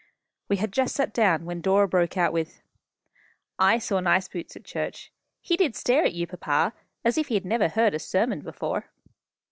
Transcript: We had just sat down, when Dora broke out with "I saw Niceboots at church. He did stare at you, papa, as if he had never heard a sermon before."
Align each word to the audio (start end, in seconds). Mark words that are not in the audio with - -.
We 0.49 0.57
had 0.57 0.73
just 0.73 0.95
sat 0.95 1.13
down, 1.13 1.45
when 1.45 1.61
Dora 1.61 1.87
broke 1.87 2.17
out 2.17 2.33
with 2.33 2.63
"I 3.59 3.77
saw 3.77 3.99
Niceboots 3.99 4.55
at 4.55 4.63
church. 4.63 5.11
He 5.41 5.55
did 5.55 5.75
stare 5.75 6.03
at 6.05 6.15
you, 6.15 6.25
papa, 6.25 6.73
as 7.05 7.19
if 7.19 7.27
he 7.27 7.35
had 7.35 7.45
never 7.45 7.69
heard 7.69 7.93
a 7.93 7.99
sermon 7.99 8.39
before." 8.41 8.89